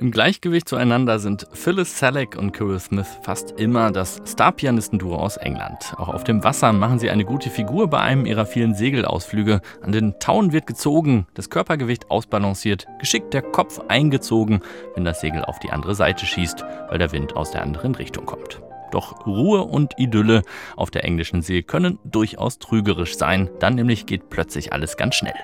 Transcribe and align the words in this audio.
Im 0.00 0.12
Gleichgewicht 0.12 0.68
zueinander 0.68 1.18
sind 1.18 1.48
Phyllis 1.52 1.98
Selleck 1.98 2.36
und 2.36 2.52
Kirill 2.52 2.78
Smith 2.78 3.18
fast 3.22 3.58
immer 3.58 3.90
das 3.90 4.22
Star-Pianistenduo 4.24 5.16
aus 5.16 5.36
England. 5.38 5.92
Auch 5.96 6.06
auf 6.06 6.22
dem 6.22 6.44
Wasser 6.44 6.72
machen 6.72 7.00
sie 7.00 7.10
eine 7.10 7.24
gute 7.24 7.50
Figur 7.50 7.88
bei 7.88 7.98
einem 7.98 8.24
ihrer 8.24 8.46
vielen 8.46 8.76
Segelausflüge. 8.76 9.60
An 9.82 9.90
den 9.90 10.20
Tauen 10.20 10.52
wird 10.52 10.68
gezogen, 10.68 11.26
das 11.34 11.50
Körpergewicht 11.50 12.12
ausbalanciert, 12.12 12.86
geschickt 13.00 13.34
der 13.34 13.42
Kopf 13.42 13.80
eingezogen, 13.88 14.60
wenn 14.94 15.04
das 15.04 15.20
Segel 15.20 15.44
auf 15.44 15.58
die 15.58 15.70
andere 15.70 15.96
Seite 15.96 16.26
schießt, 16.26 16.64
weil 16.88 16.98
der 16.98 17.10
Wind 17.10 17.34
aus 17.34 17.50
der 17.50 17.62
anderen 17.62 17.96
Richtung 17.96 18.24
kommt. 18.24 18.62
Doch 18.92 19.26
Ruhe 19.26 19.62
und 19.62 19.94
Idylle 19.98 20.42
auf 20.76 20.92
der 20.92 21.02
englischen 21.02 21.42
See 21.42 21.64
können 21.64 21.98
durchaus 22.04 22.60
trügerisch 22.60 23.16
sein, 23.16 23.50
dann 23.58 23.74
nämlich 23.74 24.06
geht 24.06 24.30
plötzlich 24.30 24.72
alles 24.72 24.96
ganz 24.96 25.16
schnell. 25.16 25.34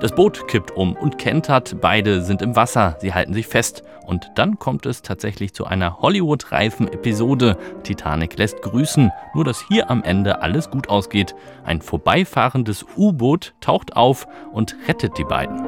Das 0.00 0.14
Boot 0.14 0.48
kippt 0.48 0.70
um 0.70 0.94
und 0.94 1.18
kentert, 1.18 1.80
beide 1.80 2.22
sind 2.22 2.42
im 2.42 2.56
Wasser, 2.56 2.96
sie 3.00 3.14
halten 3.14 3.34
sich 3.34 3.46
fest. 3.46 3.82
Und 4.06 4.30
dann 4.36 4.58
kommt 4.58 4.86
es 4.86 5.02
tatsächlich 5.02 5.52
zu 5.52 5.66
einer 5.66 5.98
Hollywood-reifen 5.98 6.88
Episode. 6.88 7.58
Titanic 7.82 8.38
lässt 8.38 8.62
grüßen, 8.62 9.10
nur 9.34 9.44
dass 9.44 9.64
hier 9.68 9.90
am 9.90 10.02
Ende 10.02 10.40
alles 10.40 10.70
gut 10.70 10.88
ausgeht. 10.88 11.34
Ein 11.64 11.82
vorbeifahrendes 11.82 12.86
U-Boot 12.96 13.54
taucht 13.60 13.96
auf 13.96 14.26
und 14.52 14.76
rettet 14.88 15.18
die 15.18 15.24
beiden. 15.24 15.62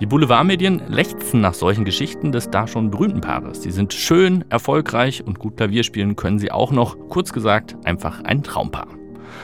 Die 0.00 0.06
Boulevardmedien 0.06 0.82
lechzen 0.88 1.40
nach 1.40 1.54
solchen 1.54 1.84
Geschichten 1.84 2.32
des 2.32 2.50
da 2.50 2.66
schon 2.66 2.90
berühmten 2.90 3.20
Paares. 3.20 3.62
Sie 3.62 3.70
sind 3.70 3.92
schön, 3.92 4.44
erfolgreich 4.50 5.24
und 5.24 5.38
gut 5.38 5.56
Klavier 5.56 5.84
spielen 5.84 6.16
können 6.16 6.38
sie 6.38 6.50
auch 6.50 6.72
noch. 6.72 6.96
Kurz 7.08 7.32
gesagt, 7.32 7.76
einfach 7.84 8.22
ein 8.22 8.42
Traumpaar. 8.42 8.88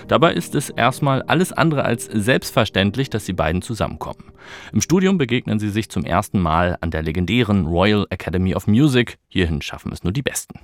Dabei 0.09 0.33
ist 0.35 0.55
es 0.55 0.71
erstmal 0.71 1.23
alles 1.23 1.53
andere 1.53 1.85
als 1.85 2.07
selbstverständlich, 2.07 3.11
dass 3.11 3.25
die 3.25 3.33
beiden 3.33 3.63
zusammenkommen. 3.63 4.33
Im 4.73 4.81
Studium 4.81 5.19
begegnen 5.19 5.59
sie 5.59 5.71
sich 5.71 5.89
zum 5.89 6.05
ersten 6.05 6.41
Mal 6.41 6.77
an 6.81 6.91
der 6.91 7.03
legendären 7.03 7.67
Royal 7.67 8.07
Academy 8.11 8.55
of 8.55 8.67
Music. 8.67 9.19
Hierhin 9.29 9.63
schaffen 9.63 9.93
es 9.93 10.03
nur 10.03 10.13
die 10.13 10.23
Besten. 10.23 10.61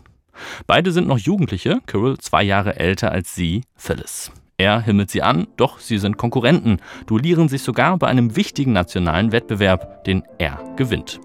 Beide 0.66 0.92
sind 0.92 1.08
noch 1.08 1.18
Jugendliche, 1.18 1.80
Kirill 1.86 2.18
zwei 2.18 2.42
Jahre 2.42 2.76
älter 2.76 3.10
als 3.10 3.34
sie, 3.34 3.62
Phyllis. 3.74 4.30
Er 4.58 4.80
himmelt 4.80 5.10
sie 5.10 5.22
an, 5.22 5.48
doch 5.56 5.80
sie 5.80 5.98
sind 5.98 6.16
Konkurrenten, 6.16 6.78
duellieren 7.06 7.48
sich 7.48 7.62
sogar 7.62 7.98
bei 7.98 8.06
einem 8.06 8.36
wichtigen 8.36 8.72
nationalen 8.72 9.32
Wettbewerb, 9.32 10.04
den 10.04 10.22
er 10.38 10.58
gewinnt. 10.76 11.20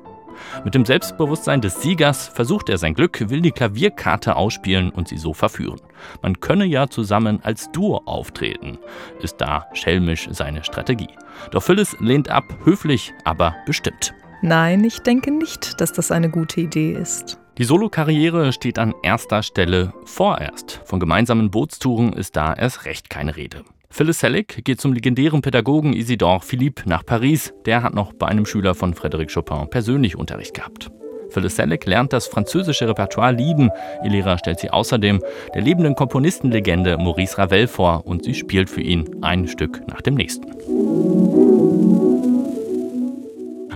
Mit 0.64 0.76
dem 0.76 0.86
Selbstbewusstsein 0.86 1.62
des 1.62 1.82
Siegers 1.82 2.28
versucht 2.28 2.70
er 2.70 2.78
sein 2.78 2.94
Glück, 2.94 3.30
will 3.30 3.42
die 3.42 3.52
Klavierkarte 3.52 4.36
ausspielen 4.36 4.90
und 4.90 5.08
sie 5.08 5.18
so 5.18 5.34
verführen. 5.34 5.82
Man 6.22 6.40
könne 6.40 6.66
ja 6.66 6.88
zusammen 6.88 7.40
als 7.44 7.72
Duo 7.72 8.02
auftreten, 8.06 8.78
ist 9.22 9.38
da 9.38 9.68
schelmisch 9.74 10.28
seine 10.32 10.64
Strategie. 10.64 11.10
Doch 11.52 11.64
Phyllis 11.64 11.96
lehnt 12.00 12.30
ab, 12.30 12.46
höflich, 12.64 13.14
aber 13.24 13.56
bestimmt. 13.66 14.14
Nein, 14.42 14.84
ich 14.84 15.00
denke 15.00 15.32
nicht, 15.32 15.80
dass 15.80 15.94
das 15.94 16.12
eine 16.12 16.30
gute 16.30 16.62
Idee 16.62 16.94
ist. 16.94 17.41
Die 17.58 17.66
Solokarriere 17.66 18.54
steht 18.54 18.80
an 18.80 18.94
erster 19.04 19.44
Stelle 19.44 19.94
vorerst. 20.06 20.80
Von 20.86 21.02
gemeinsamen 21.02 21.52
Bootstouren 21.52 22.14
ist 22.14 22.38
da 22.38 22.54
erst 22.54 22.86
recht 22.86 23.10
keine 23.10 23.36
Rede. 23.36 23.64
Phyllis 23.90 24.20
Selleck 24.20 24.64
geht 24.64 24.80
zum 24.80 24.94
legendären 24.94 25.42
Pädagogen 25.42 25.92
Isidore 25.92 26.40
Philippe 26.40 26.88
nach 26.88 27.06
Paris. 27.06 27.54
Der 27.66 27.84
hat 27.84 27.94
noch 27.94 28.14
bei 28.14 28.28
einem 28.28 28.46
Schüler 28.46 28.74
von 28.74 28.94
Frédéric 28.94 29.34
Chopin 29.34 29.70
persönlich 29.70 30.16
Unterricht 30.16 30.54
gehabt. 30.54 30.92
Phyllis 31.30 31.58
Selleck 31.58 31.86
lernt 31.86 32.14
das 32.14 32.28
französische 32.28 32.88
Repertoire 32.88 33.34
lieben. 33.34 33.70
Ihr 34.04 34.12
Lehrer 34.12 34.38
stellt 34.38 34.62
sie 34.62 34.70
außerdem 34.70 35.22
der 35.54 35.62
lebenden 35.62 35.96
Komponistenlegende 35.96 36.98
Maurice 36.98 37.38
Ravel 37.38 37.68
vor 37.68 38.08
und 38.08 38.24
sie 38.24 38.34
spielt 38.34 38.70
für 38.70 38.82
ihn 38.82 39.24
ein 39.24 39.50
Stück 39.50 39.82
nach 39.88 40.02
dem 40.02 40.16
nächsten. 40.16 41.41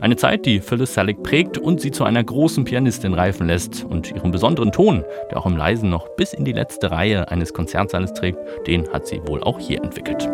Eine 0.05 0.17
Zeit, 0.17 0.45
die 0.45 0.59
Phyllis 0.59 0.93
Selleck 0.93 1.23
prägt 1.23 1.57
und 1.57 1.81
sie 1.81 1.89
zu 1.89 2.03
einer 2.03 2.23
großen 2.23 2.63
Pianistin 2.63 3.15
reifen 3.15 3.47
lässt. 3.47 3.83
Und 3.83 4.11
ihren 4.11 4.29
besonderen 4.29 4.71
Ton, 4.71 5.03
der 5.31 5.39
auch 5.39 5.47
im 5.47 5.57
Leisen 5.57 5.89
noch 5.89 6.09
bis 6.09 6.31
in 6.33 6.45
die 6.45 6.51
letzte 6.51 6.91
Reihe 6.91 7.31
eines 7.31 7.55
Konzertsaales 7.55 8.13
trägt, 8.13 8.37
den 8.67 8.87
hat 8.93 9.07
sie 9.07 9.19
wohl 9.25 9.41
auch 9.41 9.59
hier 9.59 9.83
entwickelt. 9.83 10.29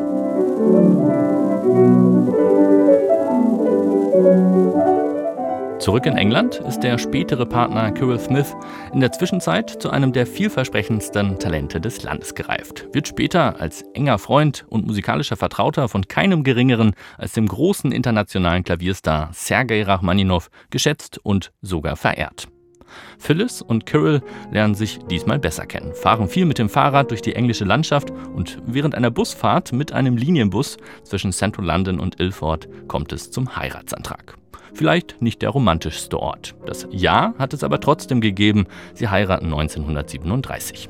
Zurück 5.82 6.06
in 6.06 6.16
England 6.16 6.58
ist 6.58 6.82
der 6.82 7.00
spätere 7.00 7.44
Partner 7.44 7.92
Kirill 7.92 8.20
Smith 8.20 8.56
in 8.94 9.00
der 9.00 9.12
Zwischenzeit 9.12 9.68
zu 9.82 9.90
einem 9.90 10.14
der 10.14 10.28
vielversprechendsten 10.28 11.40
Talente 11.40 11.82
des 11.82 12.04
Landes 12.04 12.36
gereift. 12.36 12.88
Wird 12.94 13.08
später 13.08 13.60
als 13.60 13.82
enger 13.96 14.20
Freund 14.20 14.64
und 14.70 14.86
musikalischer 14.86 15.38
Vertrauter 15.38 15.90
von 15.90 16.08
keinem 16.08 16.44
geringeren 16.44 16.94
als 17.18 17.34
dem 17.34 17.48
großen 17.48 17.92
internationalen 17.92 18.64
Klavierstar 18.64 19.32
Sergei 19.34 19.82
Rachmaninow 19.82 20.52
geschätzt 20.70 21.20
und 21.24 21.52
sogar 21.64 21.96
verehrt. 21.96 22.48
Phyllis 23.18 23.64
und 23.64 23.88
Kirill 23.88 24.22
lernen 24.52 24.76
sich 24.76 25.00
diesmal 25.10 25.40
besser 25.40 25.66
kennen, 25.66 25.96
fahren 25.96 26.28
viel 26.28 26.46
mit 26.46 26.60
dem 26.60 26.70
Fahrrad 26.70 27.10
durch 27.10 27.24
die 27.24 27.34
englische 27.34 27.66
Landschaft 27.66 28.12
und 28.36 28.60
während 28.68 28.94
einer 28.94 29.10
Busfahrt 29.10 29.74
mit 29.74 29.94
einem 29.94 30.16
Linienbus 30.16 30.78
zwischen 31.04 31.32
Central 31.32 31.66
London 31.66 32.00
und 32.00 32.20
Ilford 32.20 32.70
kommt 32.88 33.12
es 33.14 33.32
zum 33.32 33.56
Heiratsantrag. 33.56 34.41
Vielleicht 34.74 35.22
nicht 35.22 35.42
der 35.42 35.50
romantischste 35.50 36.20
Ort. 36.20 36.56
Das 36.66 36.88
Ja 36.92 37.34
hat 37.38 37.54
es 37.54 37.64
aber 37.64 37.80
trotzdem 37.80 38.22
gegeben. 38.22 38.66
Sie 38.94 39.08
heiraten 39.10 39.46
1937. 39.46 40.90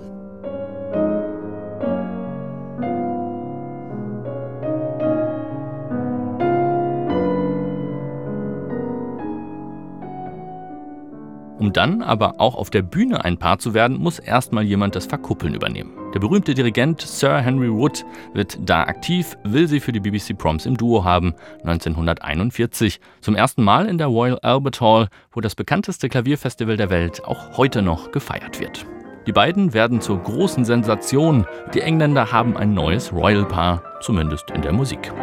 Um 11.61 11.73
dann 11.73 12.01
aber 12.01 12.39
auch 12.39 12.55
auf 12.55 12.71
der 12.71 12.81
Bühne 12.81 13.23
ein 13.23 13.37
Paar 13.37 13.59
zu 13.59 13.75
werden, 13.75 13.97
muss 13.97 14.17
erstmal 14.17 14.63
jemand 14.63 14.95
das 14.95 15.05
Verkuppeln 15.05 15.53
übernehmen. 15.53 16.00
Der 16.13 16.19
berühmte 16.19 16.53
Dirigent 16.53 17.01
Sir 17.01 17.39
Henry 17.39 17.71
Wood 17.71 18.05
wird 18.33 18.57
da 18.61 18.83
aktiv, 18.83 19.37
will 19.43 19.67
sie 19.67 19.79
für 19.79 19.93
die 19.93 20.01
BBC 20.01 20.37
Proms 20.37 20.65
im 20.65 20.75
Duo 20.75 21.05
haben, 21.05 21.33
1941. 21.63 22.99
Zum 23.21 23.35
ersten 23.35 23.63
Mal 23.63 23.87
in 23.87 23.97
der 23.97 24.07
Royal 24.07 24.39
Albert 24.39 24.81
Hall, 24.81 25.07
wo 25.31 25.39
das 25.39 25.55
bekannteste 25.55 26.09
Klavierfestival 26.09 26.75
der 26.75 26.89
Welt 26.89 27.23
auch 27.23 27.57
heute 27.57 27.81
noch 27.81 28.11
gefeiert 28.11 28.59
wird. 28.59 28.85
Die 29.25 29.31
beiden 29.31 29.73
werden 29.73 30.01
zur 30.01 30.21
großen 30.21 30.65
Sensation. 30.65 31.45
Die 31.73 31.81
Engländer 31.81 32.31
haben 32.31 32.57
ein 32.57 32.73
neues 32.73 33.13
Royal 33.13 33.45
Paar, 33.45 33.81
zumindest 34.01 34.51
in 34.51 34.61
der 34.61 34.73
Musik. 34.73 35.13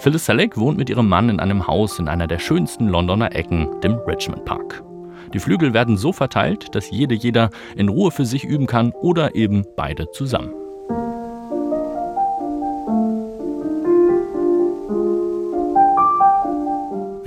Phyllis 0.00 0.24
Selleck 0.24 0.56
wohnt 0.56 0.78
mit 0.78 0.88
ihrem 0.88 1.08
Mann 1.08 1.28
in 1.28 1.40
einem 1.40 1.66
Haus 1.66 1.98
in 1.98 2.08
einer 2.08 2.26
der 2.26 2.38
schönsten 2.38 2.88
Londoner 2.88 3.36
Ecken, 3.36 3.68
dem 3.82 3.98
Richmond 4.06 4.46
Park. 4.46 4.82
Die 5.34 5.38
Flügel 5.38 5.74
werden 5.74 5.98
so 5.98 6.10
verteilt, 6.10 6.74
dass 6.74 6.90
jede 6.90 7.14
jeder 7.14 7.50
in 7.76 7.90
Ruhe 7.90 8.10
für 8.10 8.24
sich 8.24 8.42
üben 8.42 8.66
kann 8.66 8.92
oder 8.92 9.34
eben 9.34 9.66
beide 9.76 10.10
zusammen. 10.10 10.54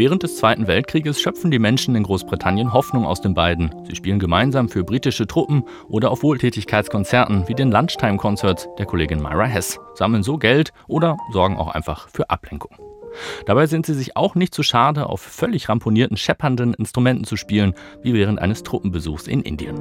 Während 0.03 0.21
des 0.21 0.35
Zweiten 0.35 0.67
Weltkrieges 0.67 1.21
schöpfen 1.21 1.49
die 1.49 1.59
Menschen 1.59 1.95
in 1.95 2.03
Großbritannien 2.03 2.73
Hoffnung 2.73 3.05
aus 3.05 3.21
den 3.21 3.33
beiden. 3.33 3.73
Sie 3.87 3.95
spielen 3.95 4.19
gemeinsam 4.19 4.67
für 4.67 4.83
britische 4.83 5.27
Truppen 5.27 5.63
oder 5.87 6.11
auf 6.11 6.23
Wohltätigkeitskonzerten 6.23 7.47
wie 7.47 7.55
den 7.55 7.71
Lunchtime 7.71 8.17
Concerts 8.17 8.67
der 8.77 8.85
Kollegin 8.85 9.21
Myra 9.21 9.45
Hess, 9.45 9.79
sammeln 9.95 10.21
so 10.21 10.37
Geld 10.37 10.73
oder 10.89 11.15
sorgen 11.31 11.55
auch 11.55 11.69
einfach 11.69 12.09
für 12.09 12.29
Ablenkung. 12.29 12.75
Dabei 13.45 13.65
sind 13.65 13.85
sie 13.85 13.93
sich 13.93 14.17
auch 14.17 14.35
nicht 14.35 14.53
zu 14.53 14.61
schade, 14.61 15.07
auf 15.07 15.21
völlig 15.21 15.69
ramponierten, 15.69 16.17
scheppernden 16.17 16.73
Instrumenten 16.73 17.23
zu 17.23 17.37
spielen, 17.37 17.73
wie 18.01 18.13
während 18.13 18.39
eines 18.39 18.63
Truppenbesuchs 18.63 19.27
in 19.27 19.41
Indien. 19.41 19.77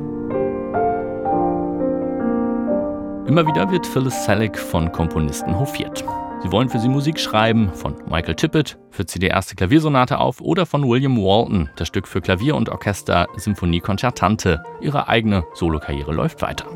Immer 3.27 3.45
wieder 3.45 3.73
wird 3.73 3.89
Phyllis 3.89 4.25
Selleck 4.25 4.57
von 4.57 4.93
Komponisten 4.93 5.59
hofiert. 5.59 6.05
Sie 6.43 6.51
wollen 6.51 6.69
für 6.69 6.81
sie 6.81 6.89
Musik 6.89 7.21
schreiben, 7.21 7.73
von 7.73 7.95
Michael 8.11 8.35
Tippett 8.35 8.77
führt 8.91 9.09
sie 9.09 9.21
die 9.21 9.29
erste 9.29 9.55
Klaviersonate 9.55 10.19
auf 10.19 10.41
oder 10.41 10.67
von 10.67 10.89
William 10.89 11.17
Walton, 11.17 11.71
das 11.77 11.89
Stück 11.89 12.09
für 12.09 12.21
Klavier 12.21 12.57
und 12.57 12.69
Orchester 12.69 13.29
Symphonie 13.37 13.81
Concertante. 13.81 14.63
Ihre 14.81 15.09
eigene 15.09 15.45
Solokarriere 15.55 16.13
läuft 16.13 16.43
weiter. 16.43 16.67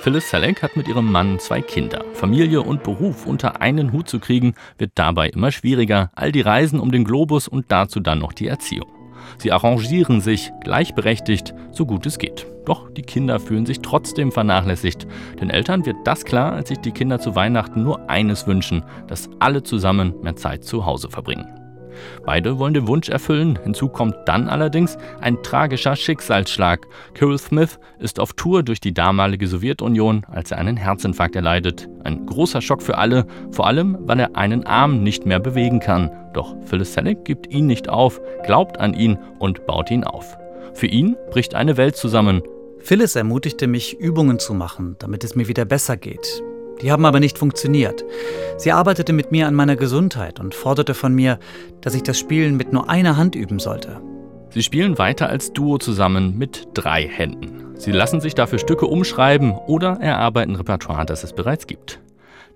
Phyllis 0.00 0.30
Selleck 0.30 0.62
hat 0.62 0.76
mit 0.76 0.86
ihrem 0.86 1.10
Mann 1.10 1.38
zwei 1.38 1.60
Kinder. 1.60 2.04
Familie 2.12 2.62
und 2.62 2.82
Beruf 2.82 3.26
unter 3.26 3.60
einen 3.60 3.92
Hut 3.92 4.08
zu 4.08 4.20
kriegen, 4.20 4.54
wird 4.76 4.92
dabei 4.94 5.28
immer 5.28 5.50
schwieriger. 5.50 6.10
All 6.14 6.30
die 6.30 6.40
Reisen 6.40 6.78
um 6.78 6.92
den 6.92 7.04
Globus 7.04 7.48
und 7.48 7.72
dazu 7.72 8.00
dann 8.00 8.20
noch 8.20 8.32
die 8.32 8.48
Erziehung. 8.48 8.97
Sie 9.38 9.52
arrangieren 9.52 10.20
sich 10.20 10.52
gleichberechtigt, 10.62 11.54
so 11.70 11.86
gut 11.86 12.06
es 12.06 12.18
geht. 12.18 12.46
Doch 12.64 12.90
die 12.90 13.02
Kinder 13.02 13.40
fühlen 13.40 13.66
sich 13.66 13.80
trotzdem 13.80 14.30
vernachlässigt. 14.30 15.06
Den 15.40 15.50
Eltern 15.50 15.86
wird 15.86 15.96
das 16.04 16.24
klar, 16.24 16.52
als 16.52 16.68
sich 16.68 16.78
die 16.78 16.92
Kinder 16.92 17.18
zu 17.18 17.34
Weihnachten 17.34 17.82
nur 17.82 18.10
eines 18.10 18.46
wünschen, 18.46 18.84
dass 19.06 19.30
alle 19.38 19.62
zusammen 19.62 20.14
mehr 20.22 20.36
Zeit 20.36 20.64
zu 20.64 20.84
Hause 20.84 21.08
verbringen. 21.08 21.46
Beide 22.24 22.58
wollen 22.58 22.74
den 22.74 22.88
Wunsch 22.88 23.08
erfüllen. 23.08 23.58
Hinzu 23.62 23.88
kommt 23.88 24.16
dann 24.26 24.48
allerdings 24.48 24.96
ein 25.20 25.42
tragischer 25.42 25.96
Schicksalsschlag. 25.96 26.86
Kirill 27.14 27.38
Smith 27.38 27.78
ist 27.98 28.20
auf 28.20 28.32
Tour 28.32 28.62
durch 28.62 28.80
die 28.80 28.94
damalige 28.94 29.46
Sowjetunion, 29.46 30.24
als 30.30 30.50
er 30.50 30.58
einen 30.58 30.76
Herzinfarkt 30.76 31.36
erleidet. 31.36 31.88
Ein 32.04 32.26
großer 32.26 32.60
Schock 32.60 32.82
für 32.82 32.98
alle, 32.98 33.26
vor 33.50 33.66
allem, 33.66 33.98
weil 34.00 34.20
er 34.20 34.36
einen 34.36 34.66
Arm 34.66 35.02
nicht 35.02 35.26
mehr 35.26 35.40
bewegen 35.40 35.80
kann. 35.80 36.10
Doch 36.32 36.56
Phyllis 36.64 36.94
Selleck 36.94 37.24
gibt 37.24 37.52
ihn 37.52 37.66
nicht 37.66 37.88
auf, 37.88 38.20
glaubt 38.44 38.78
an 38.78 38.94
ihn 38.94 39.18
und 39.38 39.66
baut 39.66 39.90
ihn 39.90 40.04
auf. 40.04 40.36
Für 40.74 40.86
ihn 40.86 41.16
bricht 41.30 41.54
eine 41.54 41.76
Welt 41.76 41.96
zusammen. 41.96 42.42
Phyllis 42.78 43.16
ermutigte 43.16 43.66
mich, 43.66 43.98
Übungen 43.98 44.38
zu 44.38 44.54
machen, 44.54 44.96
damit 44.98 45.24
es 45.24 45.34
mir 45.34 45.48
wieder 45.48 45.64
besser 45.64 45.96
geht. 45.96 46.42
Die 46.82 46.92
haben 46.92 47.04
aber 47.04 47.20
nicht 47.20 47.38
funktioniert. 47.38 48.04
Sie 48.56 48.72
arbeitete 48.72 49.12
mit 49.12 49.32
mir 49.32 49.46
an 49.46 49.54
meiner 49.54 49.76
Gesundheit 49.76 50.40
und 50.40 50.54
forderte 50.54 50.94
von 50.94 51.14
mir, 51.14 51.38
dass 51.80 51.94
ich 51.94 52.02
das 52.02 52.18
Spielen 52.18 52.56
mit 52.56 52.72
nur 52.72 52.88
einer 52.88 53.16
Hand 53.16 53.34
üben 53.34 53.58
sollte. 53.58 54.00
Sie 54.50 54.62
spielen 54.62 54.98
weiter 54.98 55.28
als 55.28 55.52
Duo 55.52 55.78
zusammen 55.78 56.38
mit 56.38 56.68
drei 56.74 57.06
Händen. 57.06 57.76
Sie 57.76 57.92
lassen 57.92 58.20
sich 58.20 58.34
dafür 58.34 58.58
Stücke 58.58 58.86
umschreiben 58.86 59.52
oder 59.52 59.98
erarbeiten 60.00 60.56
Repertoire, 60.56 61.06
das 61.06 61.22
es 61.22 61.32
bereits 61.32 61.66
gibt. 61.66 62.00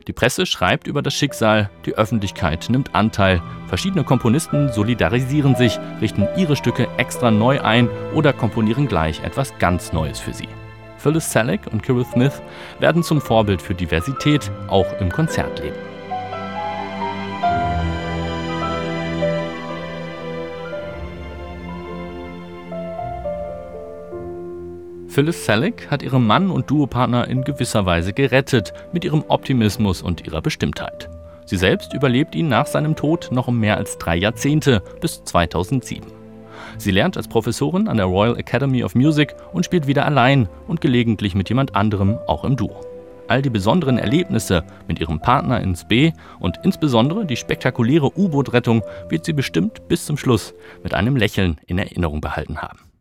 Die 0.08 0.12
Presse 0.12 0.46
schreibt 0.46 0.88
über 0.88 1.00
das 1.00 1.14
Schicksal, 1.14 1.70
die 1.86 1.94
Öffentlichkeit 1.94 2.68
nimmt 2.70 2.94
Anteil, 2.94 3.40
verschiedene 3.68 4.02
Komponisten 4.02 4.72
solidarisieren 4.72 5.54
sich, 5.54 5.78
richten 6.00 6.26
ihre 6.36 6.56
Stücke 6.56 6.88
extra 6.96 7.30
neu 7.30 7.60
ein 7.60 7.88
oder 8.12 8.32
komponieren 8.32 8.88
gleich 8.88 9.22
etwas 9.22 9.56
ganz 9.60 9.92
Neues 9.92 10.18
für 10.18 10.32
sie. 10.32 10.48
Phyllis 11.02 11.32
Selleck 11.32 11.66
und 11.72 11.82
Kirill 11.82 12.04
Smith 12.04 12.40
werden 12.78 13.02
zum 13.02 13.20
Vorbild 13.20 13.60
für 13.60 13.74
Diversität, 13.74 14.52
auch 14.68 14.86
im 15.00 15.10
Konzertleben. 15.10 15.76
Phyllis 25.08 25.44
Selleck 25.44 25.90
hat 25.90 26.04
ihren 26.04 26.24
Mann 26.24 26.50
und 26.50 26.70
Duopartner 26.70 27.26
in 27.26 27.42
gewisser 27.42 27.84
Weise 27.84 28.12
gerettet 28.12 28.72
mit 28.92 29.04
ihrem 29.04 29.24
Optimismus 29.26 30.02
und 30.02 30.24
ihrer 30.24 30.40
Bestimmtheit. 30.40 31.10
Sie 31.44 31.56
selbst 31.56 31.92
überlebt 31.92 32.36
ihn 32.36 32.48
nach 32.48 32.66
seinem 32.66 32.94
Tod 32.94 33.30
noch 33.32 33.48
um 33.48 33.58
mehr 33.58 33.76
als 33.76 33.98
drei 33.98 34.16
Jahrzehnte 34.16 34.82
bis 35.00 35.24
2007. 35.24 36.21
Sie 36.78 36.90
lernt 36.90 37.16
als 37.16 37.28
Professorin 37.28 37.88
an 37.88 37.96
der 37.96 38.06
Royal 38.06 38.38
Academy 38.38 38.84
of 38.84 38.94
Music 38.94 39.34
und 39.52 39.64
spielt 39.64 39.86
wieder 39.86 40.06
allein 40.06 40.48
und 40.66 40.80
gelegentlich 40.80 41.34
mit 41.34 41.48
jemand 41.48 41.74
anderem 41.74 42.18
auch 42.26 42.44
im 42.44 42.56
Duo. 42.56 42.80
All 43.28 43.40
die 43.40 43.50
besonderen 43.50 43.98
Erlebnisse 43.98 44.64
mit 44.88 45.00
ihrem 45.00 45.20
Partner 45.20 45.60
ins 45.60 45.86
B 45.86 46.12
und 46.38 46.58
insbesondere 46.64 47.24
die 47.24 47.36
spektakuläre 47.36 48.10
U-Boot-Rettung 48.18 48.82
wird 49.08 49.24
sie 49.24 49.32
bestimmt 49.32 49.88
bis 49.88 50.04
zum 50.04 50.16
Schluss 50.16 50.54
mit 50.82 50.92
einem 50.92 51.16
Lächeln 51.16 51.58
in 51.66 51.78
Erinnerung 51.78 52.20
behalten 52.20 52.58
haben. 52.58 52.91